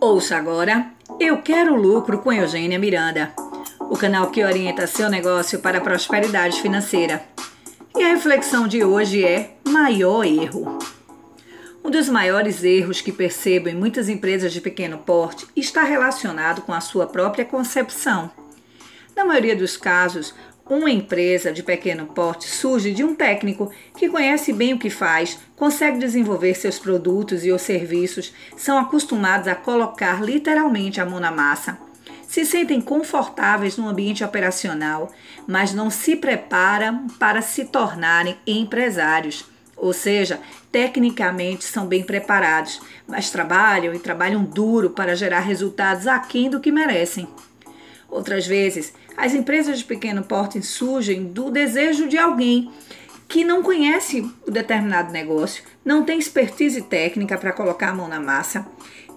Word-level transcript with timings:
Ouça 0.00 0.36
agora 0.36 0.92
Eu 1.18 1.42
Quero 1.42 1.74
Lucro 1.74 2.20
com 2.20 2.32
Eugênia 2.32 2.78
Miranda, 2.78 3.32
o 3.80 3.96
canal 3.96 4.30
que 4.30 4.44
orienta 4.44 4.86
seu 4.86 5.10
negócio 5.10 5.58
para 5.58 5.78
a 5.78 5.80
prosperidade 5.80 6.62
financeira. 6.62 7.24
E 7.96 8.04
a 8.04 8.10
reflexão 8.10 8.68
de 8.68 8.84
hoje 8.84 9.24
é 9.24 9.56
maior 9.68 10.24
erro. 10.24 10.78
Um 11.82 11.90
dos 11.90 12.08
maiores 12.08 12.62
erros 12.62 13.00
que 13.00 13.10
percebo 13.10 13.68
em 13.68 13.74
muitas 13.74 14.08
empresas 14.08 14.52
de 14.52 14.60
pequeno 14.60 14.98
porte 14.98 15.48
está 15.56 15.82
relacionado 15.82 16.62
com 16.62 16.72
a 16.72 16.80
sua 16.80 17.08
própria 17.08 17.44
concepção. 17.44 18.30
Na 19.16 19.24
maioria 19.24 19.56
dos 19.56 19.76
casos, 19.76 20.32
uma 20.68 20.90
empresa 20.90 21.52
de 21.52 21.62
pequeno 21.62 22.06
porte 22.06 22.46
surge 22.46 22.92
de 22.92 23.02
um 23.02 23.14
técnico 23.14 23.72
que 23.96 24.08
conhece 24.08 24.52
bem 24.52 24.74
o 24.74 24.78
que 24.78 24.90
faz, 24.90 25.38
consegue 25.56 25.98
desenvolver 25.98 26.54
seus 26.54 26.78
produtos 26.78 27.44
e 27.44 27.50
os 27.50 27.62
serviços, 27.62 28.32
são 28.56 28.78
acostumados 28.78 29.48
a 29.48 29.54
colocar 29.54 30.22
literalmente 30.22 31.00
a 31.00 31.06
mão 31.06 31.18
na 31.18 31.30
massa. 31.30 31.78
Se 32.28 32.44
sentem 32.44 32.80
confortáveis 32.80 33.78
no 33.78 33.88
ambiente 33.88 34.22
operacional, 34.22 35.10
mas 35.46 35.72
não 35.72 35.88
se 35.88 36.14
preparam 36.14 37.06
para 37.18 37.40
se 37.40 37.64
tornarem 37.64 38.36
empresários. 38.46 39.46
Ou 39.74 39.92
seja, 39.92 40.38
tecnicamente 40.70 41.64
são 41.64 41.86
bem 41.86 42.02
preparados, 42.02 42.80
mas 43.06 43.30
trabalham 43.30 43.94
e 43.94 43.98
trabalham 43.98 44.44
duro 44.44 44.90
para 44.90 45.16
gerar 45.16 45.40
resultados 45.40 46.06
aquém 46.06 46.50
do 46.50 46.60
que 46.60 46.70
merecem. 46.70 47.26
Outras 48.10 48.46
vezes, 48.46 48.92
as 49.16 49.34
empresas 49.34 49.78
de 49.78 49.84
pequeno 49.84 50.22
porte 50.22 50.62
surgem 50.62 51.24
do 51.24 51.50
desejo 51.50 52.08
de 52.08 52.16
alguém 52.16 52.70
que 53.28 53.44
não 53.44 53.62
conhece 53.62 54.26
o 54.46 54.50
determinado 54.50 55.12
negócio, 55.12 55.62
não 55.84 56.02
tem 56.02 56.18
expertise 56.18 56.82
técnica 56.82 57.36
para 57.36 57.52
colocar 57.52 57.90
a 57.90 57.94
mão 57.94 58.08
na 58.08 58.18
massa, 58.18 58.66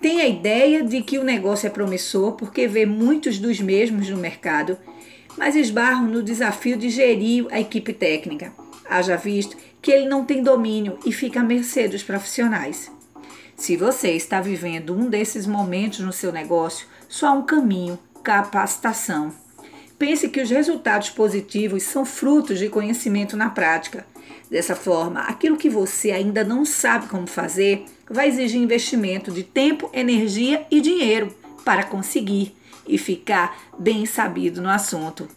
tem 0.00 0.20
a 0.20 0.28
ideia 0.28 0.84
de 0.84 1.02
que 1.02 1.18
o 1.18 1.24
negócio 1.24 1.66
é 1.66 1.70
promissor 1.70 2.32
porque 2.32 2.68
vê 2.68 2.86
muitos 2.86 3.38
dos 3.38 3.60
mesmos 3.60 4.08
no 4.08 4.16
mercado, 4.16 4.78
mas 5.36 5.56
esbarram 5.56 6.06
no 6.06 6.22
desafio 6.22 6.76
de 6.76 6.88
gerir 6.88 7.46
a 7.50 7.60
equipe 7.60 7.92
técnica. 7.92 8.52
Haja 8.88 9.16
visto 9.16 9.56
que 9.82 9.90
ele 9.90 10.08
não 10.08 10.24
tem 10.24 10.42
domínio 10.42 10.98
e 11.04 11.12
fica 11.12 11.40
à 11.40 11.42
mercê 11.42 11.88
dos 11.88 12.02
profissionais. 12.02 12.90
Se 13.56 13.76
você 13.76 14.10
está 14.10 14.40
vivendo 14.40 14.94
um 14.94 15.08
desses 15.08 15.46
momentos 15.46 16.00
no 16.00 16.12
seu 16.12 16.30
negócio, 16.30 16.86
só 17.08 17.28
há 17.28 17.32
um 17.32 17.42
caminho: 17.42 17.98
capacitação. 18.26 19.32
Pense 19.96 20.28
que 20.28 20.40
os 20.40 20.50
resultados 20.50 21.10
positivos 21.10 21.84
são 21.84 22.04
frutos 22.04 22.58
de 22.58 22.68
conhecimento 22.68 23.36
na 23.36 23.50
prática. 23.50 24.04
Dessa 24.50 24.74
forma, 24.74 25.20
aquilo 25.20 25.56
que 25.56 25.70
você 25.70 26.10
ainda 26.10 26.42
não 26.42 26.64
sabe 26.64 27.06
como 27.06 27.28
fazer 27.28 27.84
vai 28.10 28.26
exigir 28.26 28.60
investimento 28.60 29.30
de 29.30 29.44
tempo, 29.44 29.88
energia 29.92 30.66
e 30.72 30.80
dinheiro 30.80 31.32
para 31.64 31.84
conseguir 31.84 32.56
e 32.84 32.98
ficar 32.98 33.56
bem 33.78 34.04
sabido 34.04 34.60
no 34.60 34.70
assunto. 34.70 35.28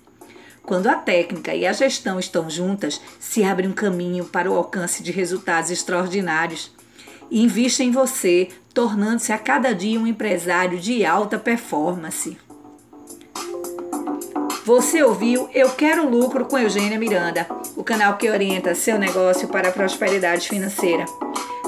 Quando 0.63 0.87
a 0.87 0.95
técnica 0.95 1.53
e 1.53 1.67
a 1.67 1.73
gestão 1.73 2.19
estão 2.19 2.49
juntas, 2.49 2.99
se 3.19 3.43
abre 3.43 3.67
um 3.67 3.71
caminho 3.71 4.25
para 4.25 4.49
o 4.49 4.55
alcance 4.55 5.03
de 5.03 5.11
resultados 5.11 5.69
extraordinários. 5.69 6.71
Invista 7.31 7.83
em 7.83 7.91
você, 7.91 8.49
tornando-se 8.73 9.31
a 9.31 9.37
cada 9.37 9.75
dia 9.75 9.99
um 9.99 10.07
empresário 10.07 10.79
de 10.79 11.05
alta 11.05 11.37
performance. 11.37 12.48
Você 14.69 15.01
ouviu 15.01 15.49
Eu 15.51 15.71
Quero 15.71 16.07
Lucro 16.07 16.45
com 16.45 16.55
Eugênia 16.55 16.99
Miranda, 16.99 17.47
o 17.75 17.83
canal 17.83 18.17
que 18.17 18.29
orienta 18.29 18.75
seu 18.75 18.99
negócio 18.99 19.47
para 19.47 19.69
a 19.69 19.71
prosperidade 19.71 20.47
financeira. 20.47 21.05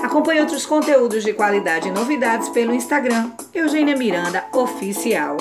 Acompanhe 0.04 0.40
outros 0.40 0.68
conteúdos 0.68 1.24
de 1.24 1.34
qualidade 1.34 1.88
e 1.88 1.92
novidades 1.92 2.50
pelo 2.50 2.76
Instagram 2.76 3.32
Eugênia 3.56 3.98
Miranda 3.98 4.46
Oficial. 4.54 5.38